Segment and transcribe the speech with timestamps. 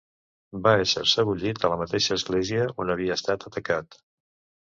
[0.67, 4.01] Va ésser sebollit a la mateixa església on havia estat atacat.